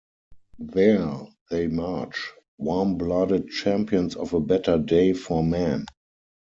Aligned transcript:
There 0.57 1.27
they 1.51 1.67
march, 1.67 2.31
warm-blooded 2.57 3.49
champions 3.49 4.15
of 4.15 4.33
a 4.33 4.39
better 4.39 4.79
day 4.79 5.13
for 5.13 5.43
man. 5.43 5.85